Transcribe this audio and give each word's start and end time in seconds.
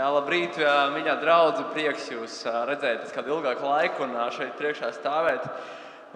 Jā, 0.00 0.06
labrīt, 0.14 0.56
mīļā 0.94 1.14
draudzene. 1.20 1.66
Prieks 1.74 2.06
jūs 2.08 2.38
redzēt, 2.70 3.02
pēc 3.02 3.10
kāda 3.12 3.28
ilgāka 3.34 3.66
laika 3.68 4.06
un 4.06 4.14
šeit 4.32 4.54
priekšā 4.56 4.88
stāvēt. 4.96 5.42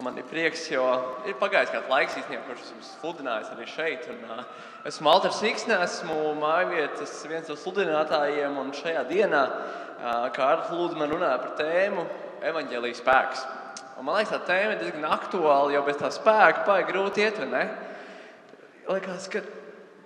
Man 0.01 0.17
ir 0.17 0.25
prieks, 0.25 0.63
jo 0.73 0.87
ir 1.29 1.35
pagājis 1.37 1.75
kāds 1.75 1.91
laiks, 1.93 2.15
īstenībā, 2.17 2.47
kurš 2.47 2.63
esmu 2.65 2.85
sludinājis 2.87 3.51
arī 3.53 3.67
šeit. 3.69 4.07
Un, 4.09 4.41
esmu 4.89 5.11
Alters 5.13 5.37
Siksne, 5.43 5.77
esmu 5.85 6.17
mājvietas 6.41 7.13
viens 7.29 7.51
no 7.53 7.59
sludinātājiem. 7.61 8.57
Un 8.63 8.73
šajā 8.79 9.03
dienā 9.11 9.43
Kārlis 10.39 10.73
Lūdzu 10.73 11.03
man 11.03 11.13
runāja 11.13 11.43
par 11.43 11.53
tēmu 11.61 12.07
evaņģēlijas 12.53 13.03
spēks. 13.05 13.45
Un 13.99 14.09
man 14.09 14.17
liekas, 14.17 14.33
tā 14.33 14.41
tēma 14.49 14.79
ir 14.79 14.81
diezgan 14.81 15.05
aktuāla, 15.13 15.75
jo 15.77 15.85
bez 15.85 16.01
tā 16.01 16.09
spēka 16.15 16.65
baigi 16.71 16.89
grūti 16.89 17.27
iet, 17.27 17.43
vai 17.45 17.51
ne? 17.53 17.69
Liekas, 18.89 19.29
ka 19.29 19.45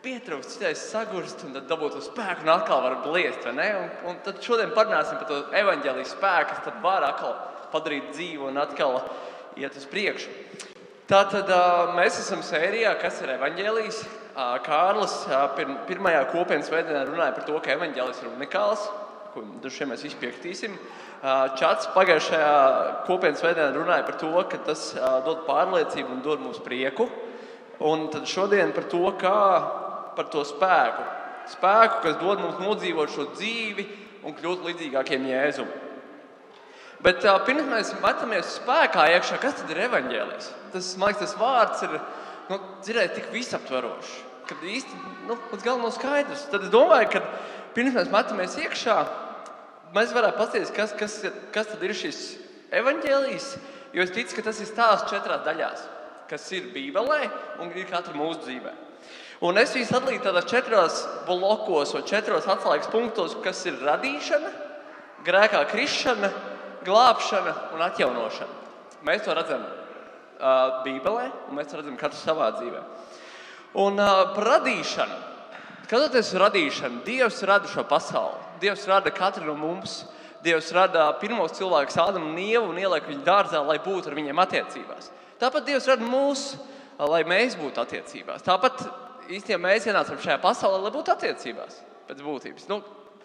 pietrūkst, 0.08 0.54
citreiz 0.54 0.82
sagurst, 0.88 1.42
un 1.44 1.52
tad 1.52 1.66
dabūt 1.68 1.98
to 1.98 2.00
spēku, 2.00 2.46
un 2.46 2.52
atkal 2.54 2.80
var 2.80 2.94
bliest. 3.04 3.44
Un, 3.50 3.58
un 4.08 4.20
tad 4.24 4.40
šodien 4.44 4.72
parunāsim 4.76 5.18
par 5.20 5.28
to 5.28 5.40
evaņģēlijas 5.58 6.14
spēku, 6.14 6.54
kas 6.54 6.62
tad 6.64 6.78
var 6.84 7.04
atkal 7.04 7.34
padarīt 7.74 8.14
dzīvi 8.14 8.46
un 8.48 8.60
atkal 8.62 9.02
iet 9.60 9.76
uz 9.76 9.84
priekšu. 9.90 10.32
Tātad 11.08 11.50
mēs 11.96 12.20
esam 12.22 12.40
sērijā, 12.44 12.94
kas 13.02 13.20
ir 13.24 13.34
evaņģēlijas. 13.36 14.00
Kārlis 14.64 15.14
pirmajā 15.88 16.22
kopienas 16.30 16.70
veidā 16.72 17.02
runāja 17.08 17.34
par 17.36 17.44
to, 17.48 17.58
ka 17.64 17.74
evaņģēlis 17.74 18.22
ir 18.22 18.30
unikāls, 18.30 18.84
ko 19.34 19.42
vien 19.44 19.90
mēs 19.90 20.04
visi 20.06 20.20
piekritīsim. 20.20 20.76
Čats 21.58 21.90
pagājušajā 21.96 22.52
kopienas 23.08 23.44
veidā 23.44 23.68
runāja 23.74 24.06
par 24.06 24.16
to, 24.20 24.32
ka 24.48 24.62
tas 24.70 24.92
dod 25.26 25.44
pārliecību 25.48 26.16
un 26.16 26.24
dod 26.24 26.44
mums 26.44 26.62
prieku. 26.64 27.08
Un 27.88 28.08
tad 28.12 28.24
šodien 28.26 28.72
par 28.74 28.88
to, 28.90 29.04
kā 29.20 29.34
par 30.18 30.28
to 30.32 30.42
spēku. 30.46 31.04
Spēku, 31.48 32.00
kas 32.04 32.16
dod 32.20 32.42
mums 32.42 32.58
nodzīvot 32.60 33.12
šo 33.14 33.28
dzīvi 33.36 33.84
un 34.26 34.34
kļūt 34.36 34.66
līdzīgākiem 34.66 35.28
Jēzum. 35.30 35.68
Bet 37.04 37.22
uh, 37.22 37.36
pirms 37.46 37.68
mēs 37.70 37.92
metamies 38.02 38.56
spēkā 38.58 39.04
iekšā, 39.14 39.38
kas 39.38 39.60
tad 39.60 39.70
ir 39.70 39.84
evaņģēlijs? 39.86 40.48
Tas, 40.72 40.88
man 40.98 41.12
liekas, 41.12 41.22
tas 41.22 41.36
vārds 41.38 41.84
ir 41.86 41.94
nu, 42.48 42.58
dzirdēt 42.82 43.14
tik 43.14 43.28
visaptverošs, 43.30 44.16
ka 44.48 44.58
īsti 44.58 44.98
nu, 45.28 45.36
līdz 45.52 45.62
galam 45.62 45.86
nav 45.86 45.94
skaidrs. 45.94 46.48
Tad 46.50 46.66
es 46.66 46.74
domāju, 46.74 47.12
ka 47.14 47.22
pirms 47.76 47.94
mēs 47.94 48.10
metamies 48.10 48.58
iekšā, 48.64 48.98
mēs 49.94 50.16
varētu 50.16 50.40
paskatīties, 50.40 50.74
kas, 50.74 50.96
kas, 50.98 51.16
kas 51.54 51.70
tad 51.70 51.86
ir 51.86 51.94
šis 51.96 52.20
evaņģēlijs, 52.82 53.48
jo 53.94 54.04
es 54.04 54.12
ticu, 54.18 54.34
ka 54.34 54.48
tas 54.50 54.58
ir 54.64 54.68
stāsts 54.68 55.14
četrās 55.14 55.46
daļās, 55.46 55.86
kas 56.28 56.50
ir 56.58 56.72
Bībelē 56.74 57.22
un 57.62 57.70
ir 57.78 57.86
katra 57.88 58.18
mūsu 58.18 58.42
dzīvēm. 58.48 58.87
Un 59.44 59.58
es 59.60 59.70
viņus 59.70 59.92
sadalīju 59.92 60.22
tādās 60.24 60.48
četros 60.50 61.02
blokos, 61.28 61.92
vai 61.94 62.02
četros 62.08 62.48
atslēgas 62.50 62.90
punktos, 62.90 63.36
kas 63.44 63.60
ir 63.70 63.78
radīšana, 63.86 64.50
grēkā 65.26 65.60
krišana, 65.70 66.32
glābšana 66.86 67.54
un 67.76 67.84
atjaunošana. 67.86 68.56
Mēs 69.06 69.22
to 69.22 69.36
redzam 69.38 69.62
uh, 69.62 70.82
Bībelē, 70.82 71.28
un 71.48 71.58
mēs 71.58 71.70
to 71.70 71.78
redzam 71.78 71.94
katrs 72.00 72.24
savā 72.26 72.50
dzīvē. 72.56 72.82
Un 73.78 74.02
uh, 74.02 74.34
par 74.34 74.50
radīšanu. 74.56 75.24
Skatoties 75.88 76.34
uz 76.34 76.40
radīšanu, 76.42 77.04
Dievs 77.06 77.38
rada 77.48 77.70
šo 77.70 77.86
pasauli. 77.88 78.42
Dievs 78.60 78.82
rada 78.90 79.14
katru 79.14 79.46
no 79.46 79.54
mums. 79.56 80.02
Dievs 80.42 80.68
rada 80.74 81.06
pirmos 81.18 81.54
cilvēkus, 81.56 81.96
Ādamu 81.98 82.32
un 82.32 82.42
Ievu, 82.42 82.68
un 82.72 82.78
ieliek 82.78 83.06
viņu 83.06 83.24
dārzā, 83.26 83.62
lai 83.64 83.78
būtu 83.82 84.10
ar 84.10 84.18
viņiem 84.18 84.42
attiecībās. 84.42 85.08
Tāpat 85.38 85.66
Dievs 85.66 85.86
rada 85.90 86.06
mūs, 86.06 86.48
lai 86.98 87.22
mēs 87.26 87.56
būtu 87.58 87.80
attiecībās. 87.82 88.44
Tāpat 88.46 88.82
mēs 89.28 89.88
ienācām 89.88 90.20
šajā 90.22 90.38
pasaulē, 90.42 90.80
lai 90.82 90.94
būtu 90.94 91.12
attiecībās 91.12 91.82
pēc 92.08 92.22
būtības. 92.24 92.68
Nu, 92.70 92.80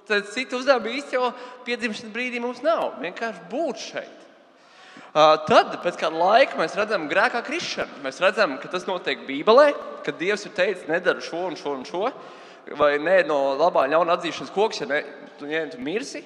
tad 0.07 0.27
citu 0.33 0.59
uzdevumu 0.59 0.91
īstenībā 0.97 1.31
piedzimšanas 1.67 2.13
brīdī 2.13 2.41
mums 2.43 2.61
nav. 2.65 2.97
Vienkārši 3.03 3.47
būt 3.51 3.79
šeit. 3.79 4.19
Uh, 5.13 5.37
tad, 5.45 5.75
pēc 5.83 5.97
kāda 6.01 6.17
laika, 6.17 6.57
mēs 6.57 6.75
redzam 6.77 7.05
grēkā 7.09 7.43
krišanu. 7.45 8.01
Mēs 8.03 8.19
redzam, 8.21 8.57
ka 8.61 8.69
tas 8.71 8.87
notiek 8.89 9.27
Bībelē, 9.27 9.67
ka 10.05 10.13
Dievs 10.17 10.47
ir 10.47 10.55
teicis, 10.57 10.87
nedara 10.89 11.21
šo 11.21 11.45
un 11.51 11.57
šo 11.57 11.75
un 11.77 11.85
šo. 11.85 12.07
Vai 12.79 12.95
nē, 12.97 13.19
no 13.29 13.53
labā 13.59 13.85
ļauna 13.91 14.17
atzīšanas 14.17 14.53
koks, 14.55 14.81
ja 14.81 14.89
ne, 14.89 15.03
tu, 15.37 15.47
ja 15.51 15.67
tu 15.69 15.81
mirsi. 15.83 16.23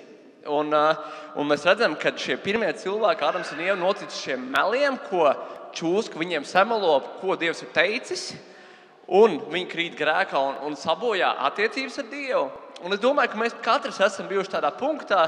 Un, 0.47 0.72
uh, 0.72 1.18
un 1.35 1.50
mēs 1.50 1.68
redzam, 1.68 1.97
ka 2.00 2.13
šie 2.16 2.38
pirmie 2.40 2.69
cilvēki, 2.80 3.28
Ādams 3.28 3.51
un 3.51 3.66
Ieva, 3.66 3.75
notic 3.80 4.16
šiem 4.16 4.47
meliem, 4.53 4.96
ko 5.09 5.34
čūska 5.75 6.18
viņiem 6.18 6.47
samelo, 6.47 7.01
ko 7.19 7.35
Dievs 7.35 7.66
ir 7.66 7.74
teicis. 7.75 8.30
Uh, 8.31 8.53
un 9.07 9.38
viņi 9.51 9.68
krīt 9.72 9.97
grēkā 10.00 10.40
un, 10.40 10.57
un 10.68 10.79
sabojā 10.79 11.34
attiecības 11.47 12.00
ar 12.01 12.09
Dievu. 12.12 12.47
Un 12.85 12.94
es 12.94 13.01
domāju, 13.01 13.31
ka 13.34 13.41
mēs 13.41 13.56
katrs 13.63 14.01
esam 14.06 14.28
bijuši 14.29 14.53
tādā 14.57 14.72
punktā, 14.78 15.23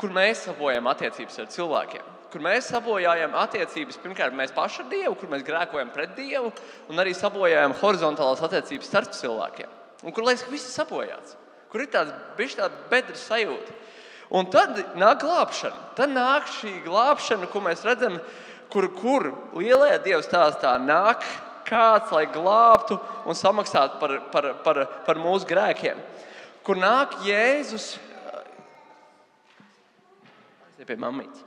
kur 0.00 0.12
mēs 0.14 0.46
sabojājam 0.46 0.86
attiecības 0.92 1.40
ar 1.42 1.48
cilvēkiem. 1.52 2.12
Kur 2.32 2.42
mēs 2.44 2.68
sabojājam 2.72 3.34
attiecības 3.38 3.98
pirmkārt 4.02 4.36
mēs 4.36 4.54
paši 4.56 4.82
ar 4.82 4.88
Dievu, 4.92 5.14
kur 5.20 5.32
mēs 5.32 5.44
grēkojam 5.46 5.92
pret 5.94 6.14
Dievu, 6.16 6.52
un 6.90 7.02
arī 7.02 7.14
sabojājam 7.16 7.76
horizontālās 7.80 8.42
attiecības 8.46 8.90
starp 8.90 9.16
cilvēkiem. 9.16 9.74
Un 10.04 10.14
kur 10.14 10.26
liekas, 10.26 10.44
ka 10.44 10.52
viss 10.52 10.68
ir 10.68 10.76
sabojāts, 10.76 11.36
kur 11.72 11.82
ir 11.82 11.90
tāds 11.92 12.14
bijis 12.38 12.58
tāds 12.58 12.88
bedres 12.90 13.24
sajūta. 13.28 13.76
Un 14.36 14.48
tad 14.50 14.78
nāk 14.98 15.20
glābšana. 15.22 15.92
Tad 15.96 16.10
nāk 16.10 16.48
šī 16.50 16.72
glābšana, 16.84 17.46
ko 17.50 17.62
mēs 17.62 17.84
redzam, 17.86 18.18
kur, 18.72 18.88
kur 18.96 19.28
lielajā 19.54 20.00
Dieva 20.02 20.22
stāstā 20.24 20.74
nāk 20.82 21.22
kāds, 21.66 22.12
lai 22.14 22.26
glābtu 22.30 22.98
un 23.26 23.36
samaksātu 23.36 24.00
par, 24.00 24.14
par, 24.32 24.50
par, 24.64 24.82
par 25.06 25.20
mūsu 25.20 25.48
grēkiem. 25.48 25.98
Kur 26.66 26.78
nāk 26.80 27.18
Jēzus? 27.26 27.96
Pie 30.86 30.94
mammītes. 31.02 31.42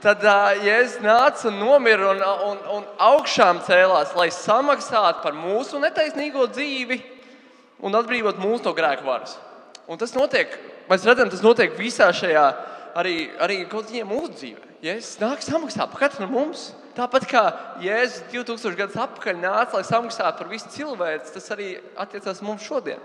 Tad 0.00 0.24
Jēzus 0.64 0.98
nāca 1.04 1.50
un 1.50 1.58
nomira 1.60 2.10
un, 2.14 2.22
un, 2.48 2.60
un 2.78 2.88
augšām 3.10 3.60
cēlās, 3.66 4.14
lai 4.18 4.30
samaksātu 4.34 5.22
par 5.22 5.36
mūsu 5.36 5.78
netaisnīgo 5.82 6.48
dzīvi 6.50 6.98
un 7.84 7.98
atbrīvot 7.98 8.40
mūsu 8.40 8.66
no 8.66 8.74
grēku 8.76 9.06
varas. 9.06 9.36
Un 9.90 9.98
tas 10.00 10.14
notiek, 10.14 10.52
mēs 10.90 11.04
redzam, 11.06 11.30
tas 11.32 11.42
notiek 11.44 11.74
visā 11.78 12.08
šajā 12.14 12.46
arī, 12.98 13.30
arī 13.42 13.62
kaut 13.70 13.88
kādā 13.90 14.04
mūsu 14.08 14.34
dzīvē. 14.36 14.68
Jēzus 14.80 15.18
nāk 15.20 15.42
samaksāt 15.44 15.90
par 15.92 16.06
katru 16.06 16.24
no 16.24 16.30
mums. 16.32 16.70
Tāpat 16.96 17.26
kā 17.30 17.42
Jēzus 17.84 18.24
2000 18.32 18.78
gadus 18.78 18.98
atpakaļ 18.98 19.36
nāca, 19.38 19.76
lai 19.76 19.86
samaksātu 19.86 20.40
par 20.40 20.48
visu 20.50 20.70
cilvēku, 20.74 21.34
tas 21.34 21.52
arī 21.54 21.74
attiecās 22.00 22.40
mums 22.42 22.64
šodien. 22.66 23.02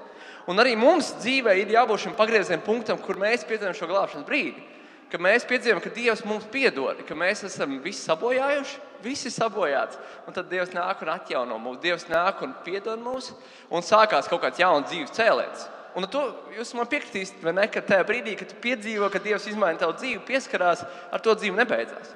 Un 0.50 0.62
arī 0.62 0.76
mums 0.80 1.12
dzīvē 1.22 1.54
ir 1.62 1.74
jābūt 1.76 2.06
šim 2.06 2.16
pagrieziena 2.18 2.64
punktam, 2.66 2.98
kur 3.02 3.20
mēs 3.22 3.46
piedzīvojam 3.48 3.78
šo 3.78 3.90
glābšanas 3.92 4.28
brīdi. 4.28 4.64
Ka 5.12 5.20
mēs 5.22 5.46
piedzīvojam, 5.46 5.84
ka 5.84 5.94
Dievs 5.94 6.24
mums 6.26 6.48
piedod, 6.50 7.04
ka 7.06 7.16
mēs 7.18 7.44
esam 7.46 7.78
visi 7.84 8.02
sabojājuši, 8.08 8.80
visi 9.06 9.30
sabojāts. 9.34 10.00
Un 10.26 10.34
tad 10.34 10.50
Dievs 10.50 10.74
nāk 10.74 11.04
un 11.06 11.12
atjauno 11.14 11.60
mūs, 11.62 11.80
Dievs 11.84 12.08
nāk 12.10 12.42
un 12.46 12.56
piedod 12.66 13.00
mūs, 13.04 13.30
un 13.70 13.86
sākās 13.86 14.30
kaut 14.32 14.42
kāds 14.48 14.62
jauns 14.64 14.90
dzīves 14.90 15.14
cēliens. 15.14 15.68
Un 15.96 16.08
to 16.12 16.22
jūs 16.52 16.74
man 16.76 16.90
piekritīsiet, 16.92 17.40
vai 17.44 17.54
ne? 17.56 17.66
Ka 17.72 17.80
tajā 17.86 18.04
brīdī, 18.08 18.34
kad 18.36 18.50
tu 18.52 18.58
piedzīvo, 18.64 19.08
ka 19.12 19.22
Dievs 19.24 19.48
izmaina 19.48 19.80
tavu 19.80 19.96
dzīvi, 19.96 20.26
pieskarās, 20.28 20.84
ar 20.84 21.24
to 21.24 21.36
dzīve 21.40 21.56
nebeidzās. 21.62 22.12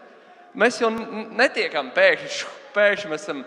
Mēs 0.59 0.81
jau 0.81 0.89
netiekam 0.91 1.93
pēkšņi, 1.95 2.49
pēkšņi 2.75 3.11
mēs 3.11 3.23
esam 3.27 3.43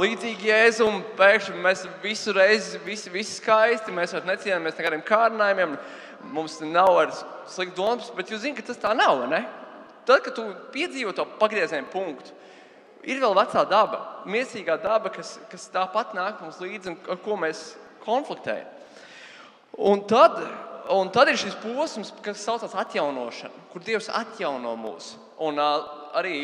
līdzīgi 0.00 0.48
Jēzum, 0.48 1.02
pēkšņi 1.18 1.60
mēs 1.66 1.84
visu 2.00 2.32
reizi, 2.32 2.80
visi, 2.86 3.12
visi 3.12 3.36
skaisti, 3.42 3.92
mēs 3.92 4.14
vairs 4.16 4.28
necienamies 4.28 4.78
nekādiem 4.78 5.04
kārdinājumiem, 5.04 5.76
mums 6.32 6.56
nav 6.64 6.94
vairs 6.94 7.20
slikts 7.50 7.76
domas, 7.76 8.08
bet 8.16 8.32
jūs 8.32 8.46
zināt, 8.46 8.62
ka 8.62 8.70
tas 8.70 8.80
tā 8.80 8.94
nav. 8.96 9.26
Ne? 9.28 9.42
Tad, 10.08 10.22
kad 10.24 10.32
tu 10.38 10.46
piedzīvo 10.72 11.12
to 11.12 11.26
pagrieziena 11.42 11.90
punktu, 11.92 12.32
ir 13.04 13.20
vēl 13.20 13.36
vecā 13.36 13.66
daba, 13.68 14.00
mīlestīgā 14.30 14.78
daba, 14.80 15.12
kas, 15.12 15.36
kas 15.52 15.68
tāpat 15.74 16.16
nāk 16.16 16.40
mums 16.40 16.62
līdzi 16.62 16.94
un 16.94 16.98
ar 17.12 17.20
ko 17.26 17.36
mēs 17.36 17.72
konfliktējam. 18.06 18.77
Un 19.76 20.00
tad, 20.08 20.40
un 20.90 21.10
tad 21.14 21.28
ir 21.28 21.38
šis 21.38 21.56
posms, 21.62 22.12
kas 22.24 22.42
saucās 22.42 22.74
atjaunošana, 22.78 23.68
kur 23.72 23.84
Dievs 23.84 24.08
atjauno 24.10 24.74
mūs. 24.80 25.12
Un, 25.44 25.60
arī 25.60 26.38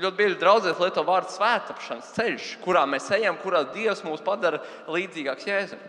ļoti 0.00 0.18
bieži 0.18 0.38
draudzēs 0.40 0.80
lieto 0.80 1.04
vārdu 1.06 1.34
svētāpšanas 1.34 2.12
ceļš, 2.16 2.52
kurā 2.64 2.84
mēs 2.88 3.10
ejam, 3.14 3.36
kurā 3.42 3.64
Dievs 3.74 4.04
mūs 4.06 4.22
padara 4.24 4.62
līdzīgāks 4.90 5.48
Jēzum. 5.48 5.82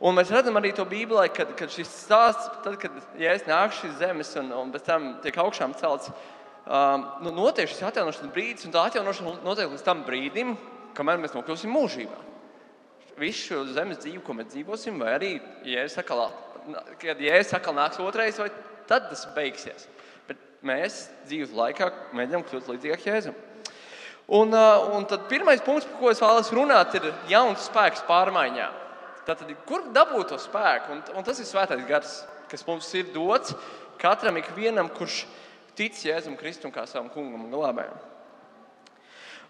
Un 0.00 0.16
mēs 0.16 0.30
redzam 0.32 0.56
arī 0.56 0.72
to 0.72 0.86
Bībelē, 0.88 1.26
kad, 1.34 1.52
kad 1.58 1.72
šis 1.72 1.90
stāsts, 2.06 2.48
tad, 2.64 2.78
kad 2.80 2.94
Jēzus 3.20 3.48
nāk 3.50 3.74
šīs 3.76 3.98
zemes 4.00 4.32
un, 4.40 4.48
un 4.56 4.72
pēc 4.72 4.86
tam 4.86 5.10
tiek 5.24 5.36
augšām 5.42 5.74
celts, 5.80 6.08
um, 6.64 7.04
nu, 7.26 7.34
notiek 7.36 7.68
šis 7.68 7.84
atjaunošanas 7.90 8.32
brīdis, 8.32 8.64
un 8.68 8.76
tā 8.76 8.86
atjaunošana 8.88 9.40
notiek 9.44 9.68
līdz 9.72 9.84
tam 9.84 10.04
brīdim, 10.06 10.56
kamēr 10.96 11.20
mēs 11.20 11.36
nokļūsim 11.36 11.74
mūžībā. 11.76 12.29
Visu 13.20 13.50
šo 13.50 13.62
zemes 13.76 14.00
dzīvi, 14.00 14.22
ko 14.24 14.34
mēs 14.36 14.50
dzīvosim, 14.54 15.00
vai 15.02 15.14
arī, 15.18 15.30
ja 15.68 15.82
Jēzus 15.82 16.00
atkal, 16.00 16.26
kad 17.02 17.20
Jēzus 17.20 17.56
atkal 17.58 17.76
nāks 17.76 18.00
otrais, 18.02 18.38
vai 18.40 18.48
tad 18.88 19.10
tas 19.12 19.26
beigsies 19.36 19.88
mēs 20.66 21.06
dzīves 21.28 21.54
laikā 21.56 21.88
mēģinām 22.16 22.44
kļūt 22.48 22.68
līdzīgāk 22.74 23.06
Jēzum. 23.06 23.36
Un, 24.30 24.54
un 24.54 25.06
tad 25.10 25.26
pirmais 25.30 25.62
punkts, 25.64 25.88
par 25.88 25.98
ko 25.98 26.10
es 26.12 26.20
vēlos 26.22 26.52
runāt, 26.54 26.94
ir 26.94 27.08
jauns 27.30 27.66
spēks 27.66 28.04
pārmaiņā. 28.06 28.68
Tātad, 29.26 29.50
kur 29.66 29.88
dabūt 29.94 30.30
to 30.30 30.38
spēku? 30.40 30.94
Un, 30.94 31.02
un 31.18 31.26
tas 31.26 31.40
ir 31.40 31.48
svētais 31.48 31.82
gars, 31.88 32.20
kas 32.50 32.62
mums 32.68 32.88
ir 32.98 33.10
dots 33.14 33.56
katram 34.00 34.38
ikvienam, 34.40 34.90
kurš 34.94 35.24
tic 35.78 35.98
Jēzum 36.04 36.38
Kristum 36.38 36.72
kā 36.74 36.86
savam 36.88 37.10
kungam 37.12 37.46
un 37.46 37.52
glābējam. 37.52 37.98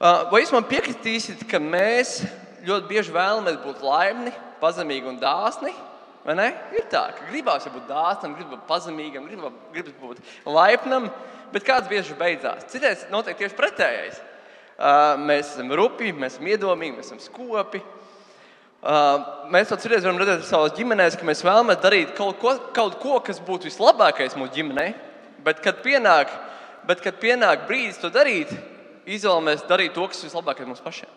Vai 0.00 0.40
jūs 0.40 0.54
man 0.54 0.64
piekritīsiet, 0.64 1.44
ka 1.48 1.60
mēs 1.60 2.22
ļoti 2.66 2.90
bieži 2.90 3.14
vēlamies 3.14 3.60
būt 3.64 3.84
laimīgi, 3.84 4.36
pazemīgi 4.60 5.08
un 5.10 5.20
dāsni? 5.22 5.72
Ir 6.20 6.84
tā, 6.92 7.06
ka 7.16 7.28
gribās 7.30 7.64
būt 7.64 7.86
dāsnam, 7.88 8.34
gribas 8.36 8.58
būt 8.58 8.66
pazemīgam, 8.68 9.28
gribas 9.72 9.94
būt 10.02 10.18
laipnam, 10.44 11.08
bet 11.52 11.64
kāds 11.64 11.88
bieži 11.88 12.16
beidzās. 12.18 12.66
Citreiz 12.68 13.06
notiek 13.10 13.38
tieši 13.38 13.56
pretējais. 13.56 14.20
Mēs 15.24 15.54
esam 15.54 15.72
rupi, 15.76 16.12
mēs 16.12 16.36
esam 16.36 16.50
iedomīgi, 16.52 16.98
mēs 16.98 17.08
esam 17.08 17.22
skopi. 17.24 17.80
Mēs 19.52 19.72
to 19.72 19.76
citreiz 19.80 20.04
varam 20.04 20.20
redzēt 20.20 20.44
savās 20.48 20.76
ģimenēs, 20.76 21.16
ka 21.20 21.26
mēs 21.28 21.42
vēlamies 21.44 21.80
darīt 21.82 22.12
kaut 22.16 22.38
ko, 22.40 22.54
kaut 22.76 23.00
ko 23.00 23.18
kas 23.24 23.40
būtu 23.44 23.68
vislabākais 23.68 24.36
mūsu 24.40 24.54
ģimenei, 24.60 24.94
bet 25.44 25.60
kad 25.64 25.82
pienāk, 25.84 26.32
bet, 26.88 27.02
kad 27.04 27.16
pienāk 27.20 27.66
brīdis 27.68 28.00
to 28.00 28.12
darīt, 28.12 28.52
izvēlamies 29.08 29.66
darīt 29.68 29.96
to, 29.96 30.06
kas 30.08 30.22
ir 30.22 30.30
vislabākais 30.30 30.68
mums 30.68 30.84
pašiem. 30.84 31.12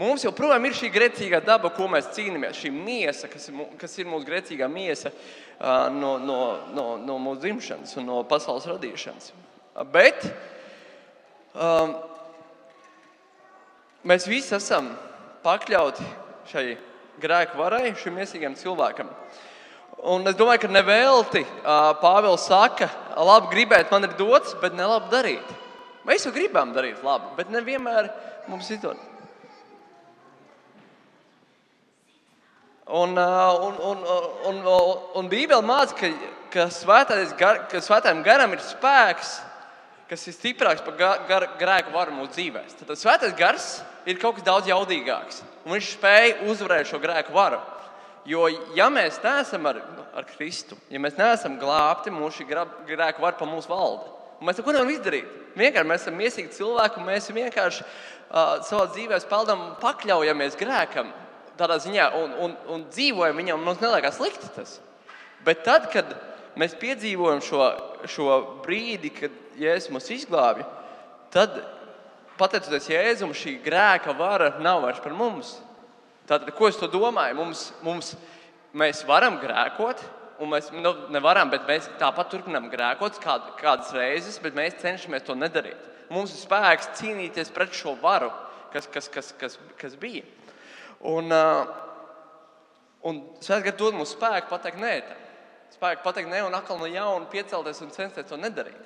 Mums 0.00 0.22
joprojām 0.24 0.64
ir 0.64 0.72
šī 0.72 0.88
grēcīgā 0.94 1.42
daba, 1.44 1.68
ko 1.76 1.84
mēs 1.92 2.06
cīnāmies. 2.16 2.56
Šī 2.56 2.70
miesa, 2.72 3.28
kas 3.28 3.50
ir, 3.50 3.58
kas 3.76 3.98
ir 4.00 4.06
mūsu 4.08 4.24
grēcīgā 4.24 4.64
miesa 4.72 5.10
no, 5.92 6.14
no, 6.16 6.38
no, 6.72 6.84
no 7.04 7.16
mūsu 7.20 7.42
dzimšanas 7.42 7.98
un 8.00 8.08
no 8.08 8.22
pasaules 8.28 8.64
radīšanas. 8.70 9.34
Bet 9.92 10.24
um, 11.52 11.92
mēs 14.08 14.24
visi 14.30 14.56
esam 14.56 14.88
pakļauti 15.44 16.08
šai 16.48 16.64
grēku 17.20 17.60
varai, 17.60 17.92
šim 18.00 18.16
miesīgam 18.22 18.56
cilvēkam. 18.56 19.12
Un 20.08 20.24
es 20.24 20.40
domāju, 20.40 20.64
ka 20.64 20.72
nevelti 20.72 21.44
Pāvils 22.00 22.48
saka, 22.48 22.88
labi 23.20 23.52
gribēt 23.52 23.92
man 23.92 24.08
ir 24.08 24.16
dots, 24.16 24.56
bet 24.64 24.72
ne 24.72 24.88
labi 24.88 25.12
darīt. 25.12 25.54
Mēs 26.08 26.24
jau 26.24 26.32
gribam 26.32 26.72
darīt 26.72 27.04
labi, 27.04 27.34
bet 27.36 27.52
nevienmēr 27.52 28.08
mums 28.48 28.72
izdodas. 28.72 29.10
Un, 32.90 33.16
un, 33.16 33.74
un, 33.78 33.98
un, 34.46 34.56
un, 34.66 34.98
un 35.14 35.28
Bībele 35.30 35.62
māca, 35.62 35.94
ka, 35.94 36.08
ka, 36.50 37.04
gar, 37.38 37.60
ka 37.70 37.78
svētajam 37.78 38.24
garam 38.26 38.56
ir 38.56 38.62
spēks, 38.66 39.36
kas 40.10 40.26
ir 40.26 40.34
stiprāks 40.34 40.82
par 40.82 40.96
gar, 40.98 41.20
gar, 41.28 41.46
grēku 41.60 41.94
varu 41.94 42.16
mūsu 42.16 42.34
dzīvēm. 42.34 42.72
Tad 42.82 42.98
svētais 42.98 43.36
gars 43.38 43.68
ir 44.10 44.18
kaut 44.18 44.40
kas 44.40 44.48
daudz 44.48 44.70
jaudīgāks. 44.72 45.44
Viņš 45.70 45.92
spēja 45.94 46.40
uzvarēt 46.50 46.90
šo 46.90 46.98
grēku 46.98 47.36
varu. 47.36 47.60
Jo, 48.26 48.48
ja 48.74 48.90
mēs 48.92 49.20
neesam 49.22 49.70
ar, 49.70 49.78
ar 50.10 50.26
Kristu, 50.34 50.76
ja 50.90 50.98
mēs 51.00 51.14
neesam 51.18 51.60
glābti, 51.62 52.10
mūsu 52.10 52.44
grēku 52.48 53.22
vara 53.22 53.38
pa 53.38 53.46
mūsu 53.48 53.70
valdi. 53.70 54.10
Un 54.40 54.50
mēs 54.50 54.58
neko 54.58 54.74
nevaram 54.74 54.90
izdarīt. 54.92 55.30
Vienkārši 55.60 55.88
mēs 55.88 56.04
esam 56.04 56.18
mīlīgi 56.18 56.58
cilvēki, 56.58 56.98
un 56.98 57.06
mēs 57.06 57.30
vienkārši 57.38 57.86
uh, 57.86 58.58
savā 58.66 58.90
dzīvē 58.90 59.22
peldam 59.30 59.66
un 59.68 59.74
pakļaujamies 59.82 60.58
grēkam 60.58 61.14
tādā 61.60 61.76
ziņā 61.82 62.10
un, 62.18 62.34
un, 62.46 62.56
un 62.72 62.86
dzīvojam 62.90 63.40
viņam, 63.40 63.64
mums 63.64 63.82
neliekas 63.82 64.18
slikti 64.18 64.50
tas. 64.56 64.78
Bet 65.44 65.62
tad, 65.64 65.88
kad 65.92 66.14
mēs 66.60 66.76
piedzīvojam 66.80 67.42
šo, 67.44 67.66
šo 68.10 68.30
brīdi, 68.64 69.12
kad 69.14 69.36
Jēzus 69.60 69.92
mūs 69.92 70.08
izglābj, 70.16 70.64
tad, 71.32 71.60
pateicoties 72.40 72.88
Jēzum, 72.90 73.34
šī 73.36 73.58
grēka 73.64 74.14
vara 74.16 74.54
nav 74.64 74.84
vairs 74.86 75.02
par 75.04 75.14
mums. 75.16 75.58
Tātad, 76.28 76.52
ko 76.56 76.68
es 76.70 76.78
to 76.80 76.88
domāju? 76.90 77.36
Mums, 77.40 77.66
mums, 77.84 78.14
mēs 78.76 79.02
varam 79.08 79.40
grēkot, 79.42 80.02
un 80.40 80.52
mēs 80.54 80.70
nu, 80.72 80.92
nevaram, 81.12 81.50
bet 81.52 81.66
mēs 81.68 81.88
tāpat 82.00 82.30
turpinām 82.32 82.70
grēkot 82.72 83.18
kād, 83.22 83.50
kādas 83.60 83.92
reizes, 83.96 84.38
bet 84.42 84.56
mēs 84.56 84.78
cenšamies 84.80 85.26
to 85.26 85.36
nedarīt. 85.36 85.88
Mums 86.10 86.32
ir 86.34 86.42
spēks 86.42 86.92
cīnīties 87.00 87.52
pret 87.54 87.74
šo 87.76 87.96
varu, 88.00 88.30
kas, 88.72 88.88
kas, 88.90 89.10
kas, 89.12 89.34
kas, 89.38 89.58
kas 89.78 89.96
bija. 90.00 90.24
Un, 91.00 91.32
uh, 91.32 91.64
un 93.08 93.22
Svētgars 93.40 93.78
dod 93.80 93.96
mums 93.96 94.12
spēku 94.12 94.50
pateikt 94.52 94.80
nē. 94.80 94.94
Tam. 95.06 95.20
Spēku 95.72 96.04
pateikt 96.04 96.28
nē 96.28 96.42
un 96.44 96.56
atkal 96.56 96.80
no 96.80 96.88
jauna 96.90 97.28
piecelties 97.32 97.80
un 97.80 97.92
censties 97.94 98.28
to 98.28 98.36
nedarīt. 98.36 98.76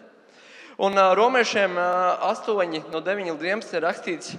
Un 0.78 0.94
uh, 0.98 1.12
romiešiem 1.14 1.74
uh, 1.78 2.22
8, 2.30 2.90
no 2.92 3.00
9 3.02 3.32
līdz 3.32 3.48
11 3.50 3.74
ir 3.78 3.84
rakstīts, 3.86 4.36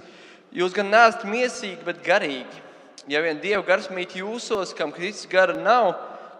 jūs 0.56 0.76
gan 0.76 0.88
neesat 0.92 1.24
mīsīgi, 1.28 1.84
bet 1.84 2.04
garīgi. 2.04 2.64
Ja 3.08 3.20
vien 3.22 3.38
Dieva 3.40 3.62
gars 3.64 3.90
mīt 3.92 4.16
jūsos, 4.18 4.72
kam 4.76 4.90
Kristus 4.92 5.28
gara 5.30 5.54
nav, 5.54 5.92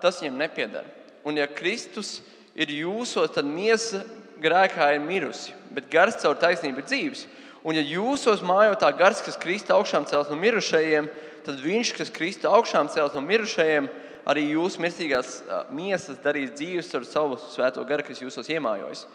tas 0.03 0.19
viņam 0.23 0.41
nepiedara. 0.41 0.89
Un 1.25 1.39
ja 1.39 1.47
Kristus 1.47 2.21
ir 2.57 2.73
jūsos, 2.73 3.31
tad 3.35 3.47
miesa 3.47 4.03
grēkā 4.43 4.89
ir 4.97 5.05
mirusi, 5.05 5.55
bet 5.73 5.91
gars 5.93 6.19
caur 6.23 6.37
taisnību 6.41 6.83
ir 6.83 6.89
dzīves. 6.89 7.27
Un 7.65 7.79
ja 7.79 7.85
jūsos 7.85 8.43
mājo 8.47 8.75
tā 8.81 8.91
gars, 8.97 9.23
kas 9.25 9.39
Kristus 9.41 9.75
augšām 9.75 10.05
cels 10.09 10.29
no 10.31 10.37
mirušajiem, 10.41 11.09
tad 11.47 11.63
viņš, 11.63 11.95
kas 11.97 12.13
Kristu 12.15 12.51
augšām 12.51 12.91
cels 12.93 13.15
no 13.15 13.23
mirušajiem, 13.25 13.89
arī 14.27 14.49
jūsu 14.51 14.83
mirstīgās 14.83 15.41
miesas 15.75 16.19
darīs 16.23 16.53
dzīves 16.59 16.91
ar 16.99 17.07
savu 17.07 17.39
svēto 17.39 17.85
garu, 17.87 18.05
kas 18.07 18.23
jūsos 18.23 18.51
iemājojas. 18.51 19.07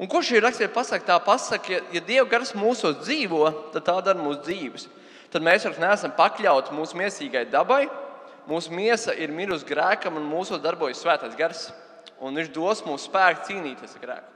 Un 0.00 0.08
ko 0.10 0.22
šī 0.24 0.40
rakstura 0.42 0.70
pasaka? 0.72 1.04
Tā 1.06 1.18
pasaka, 1.22 1.74
ja, 1.74 1.80
ja 1.94 2.02
Dieva 2.02 2.26
gars 2.30 2.54
mūsos 2.58 3.02
dzīvo, 3.02 3.44
tad 3.74 3.84
tā 3.86 3.98
dara 4.06 4.18
mūsu 4.18 4.40
dzīves. 4.46 4.86
Tad 5.32 5.44
mēs 5.44 5.66
vairs 5.66 5.80
neesam 5.82 6.14
pakļauti 6.16 6.74
mūsu 6.76 6.98
miesīgai 6.98 7.44
dabai. 7.52 7.84
Mūsu 8.48 8.74
miesa 8.74 9.14
ir 9.14 9.30
mirusi 9.34 9.68
grēkam, 9.68 10.16
un 10.18 10.26
mūsos 10.26 10.62
darbojas 10.62 11.02
svētais 11.04 11.36
gars. 11.38 11.68
Un 12.22 12.38
viņš 12.38 12.50
dos 12.54 12.82
mums 12.86 13.06
spēku 13.06 13.46
cīnīties 13.48 13.94
ar 13.98 14.02
grēku. 14.02 14.32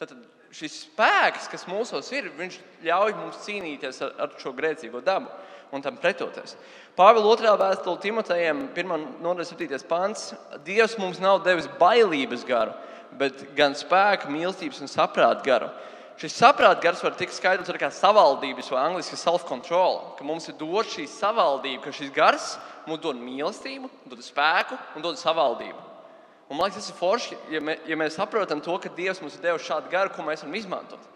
Tad 0.00 0.14
šis 0.52 0.82
spēks, 0.86 1.48
kas 1.52 1.64
mūsos 1.70 2.10
ir, 2.12 2.28
viņš 2.36 2.58
ļauj 2.84 3.14
mums 3.16 3.40
cīnīties 3.46 4.02
ar, 4.04 4.14
ar 4.26 4.34
šo 4.40 4.52
grēcīgo 4.56 5.00
dabu 5.04 5.30
un 5.72 5.84
tam 5.84 5.96
pretoties. 5.96 6.56
Pāvila 6.96 7.30
otrā 7.32 7.54
vēstule 7.56 8.00
Timotejam, 8.02 8.66
1,7. 8.76 9.86
pāns. 9.88 10.32
Dievs 10.66 10.98
mums 11.00 11.22
nav 11.22 11.40
devis 11.46 11.70
bailības 11.80 12.44
garu, 12.44 12.74
bet 13.16 13.46
gan 13.56 13.72
spēku, 13.76 14.28
mīlestības 14.32 14.82
un 14.84 14.92
saprāta 14.92 15.40
garu. 15.46 15.70
Šis 16.20 16.36
saprāta 16.36 16.84
gars 16.84 17.00
var 17.02 17.16
tikt 17.16 17.32
skaidrots 17.32 17.72
kā 17.80 17.88
savaldības 17.90 18.68
vai 18.74 18.82
angļuiski 18.82 19.16
self-control, 19.16 19.96
ka 20.18 20.26
mums 20.28 20.50
ir 20.52 20.58
dots 20.60 20.92
šī 20.92 21.06
savaldība, 21.08 21.86
ka 21.86 21.94
šis 21.96 22.12
gars 22.12 22.52
mums 22.84 23.00
dod 23.02 23.16
mīlestību, 23.16 23.88
dod 24.12 24.20
spēku 24.22 24.76
un 24.94 25.06
dod 25.06 25.16
savaldību. 25.18 25.91
Un, 26.52 26.58
man 26.58 26.68
liekas, 26.68 26.84
tas 26.84 26.92
ir 26.92 26.96
forši, 26.98 27.36
ja, 27.48 27.62
mē, 27.64 27.78
ja 27.88 27.96
mēs 27.96 28.18
saprotam 28.18 28.60
to, 28.60 28.74
ka 28.76 28.90
Dievs 28.92 29.22
mums 29.22 29.38
ir 29.38 29.44
devis 29.46 29.64
šādu 29.64 29.88
garu, 29.88 30.10
ko 30.12 30.24
mēs 30.26 30.42
varam 30.44 30.56
izmantot. 30.58 31.06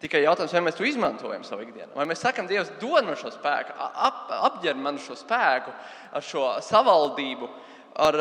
Tikai 0.00 0.22
jautājums, 0.22 0.54
vai 0.56 0.62
mēs 0.64 0.78
to 0.78 0.86
izmantojam 0.88 1.44
savā 1.44 1.66
ikdienā. 1.66 1.90
Vai 1.96 2.06
mēs 2.08 2.22
sakām, 2.24 2.48
Dievs, 2.48 2.70
dod 2.80 3.04
man 3.04 3.18
šo 3.20 3.28
spēku, 3.34 3.74
ap, 3.76 4.22
apģērb 4.48 4.80
man 4.80 5.00
šo 5.00 5.16
spēku, 5.20 5.74
ar 6.16 6.24
šo 6.24 6.46
savaldību, 6.64 7.48
ar, 8.06 8.18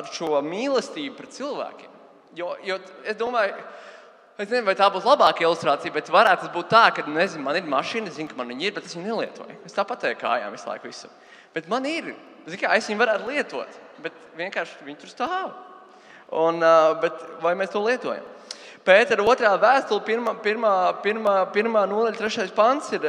ar 0.00 0.10
šo 0.14 0.40
mīlestību 0.46 1.14
pret 1.20 1.38
cilvēkiem. 1.38 1.94
Jo, 2.38 2.50
jo 2.66 2.80
es 3.06 3.18
domāju, 3.18 3.54
es 4.38 4.48
nezinu, 4.48 4.66
vai 4.66 4.74
tā 4.78 4.90
būs 4.94 5.06
labāka 5.06 5.46
ilustrācija, 5.46 5.94
bet 5.94 6.10
varētu 6.14 6.50
būt 6.54 6.70
tā, 6.74 6.84
ka 6.94 7.06
nezinu, 7.06 7.46
man 7.46 7.62
ir 7.62 7.70
mašīna, 7.70 8.10
zinu, 8.14 8.30
ka 8.34 8.38
man 8.42 8.50
viņa 8.54 8.66
ir, 8.66 8.74
bet 8.74 8.90
es 8.90 8.98
viņu 8.98 9.06
nelietoju. 9.06 9.58
Es 9.70 9.78
tāpat 9.78 10.10
eju 10.10 10.18
kājām 10.18 10.54
visu 10.54 10.70
laiku. 10.70 10.90
Visu. 10.90 11.14
Bet 11.54 11.70
man 11.70 11.86
ir, 11.86 12.10
kā, 12.58 12.74
es 12.74 12.90
viņu 12.90 13.06
varētu 13.06 13.30
lietot, 13.30 13.82
bet 14.02 14.22
vienkārši 14.38 14.86
viņi 14.86 15.02
tur 15.02 15.14
stāv. 15.14 15.50
Un, 16.28 16.60
bet 17.02 17.22
vai 17.40 17.54
mēs 17.56 17.72
to 17.72 17.80
lietojam? 17.84 18.24
Pētera 18.84 19.24
otrā 19.24 19.54
vēstule, 19.60 20.04
pirmā, 20.04 20.34
pirmā, 20.44 20.72
pirmā, 21.04 21.34
pirmā 21.52 21.84
nodaļa, 21.88 22.16
trešais 22.16 22.52
pants 22.56 22.92
ir 22.96 23.04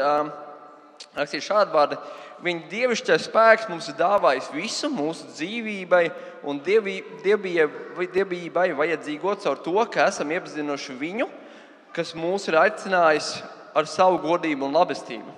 rakstīts 1.15 1.47
šādi 1.47 1.75
vārdi. 1.75 1.99
Viņa 2.43 2.67
dievišķais 2.71 3.27
spēks 3.27 3.67
mums 3.71 3.89
ir 3.91 3.97
dāvājis 3.99 4.51
visu 4.53 4.89
mūsu 4.91 5.27
dzīvībai 5.33 6.05
un 6.47 6.59
dievībai 6.63 8.67
vajadzīgo 8.79 9.35
caur 9.43 9.59
to, 9.63 9.75
ka 9.91 10.07
esam 10.07 10.31
iepazinuši 10.35 10.95
viņu, 10.99 11.27
kas 11.95 12.15
mūs 12.15 12.47
ir 12.47 12.59
aicinājis 12.59 13.33
ar 13.75 13.87
savu 13.87 14.21
godību 14.23 14.67
un 14.67 14.79
labestību. 14.79 15.35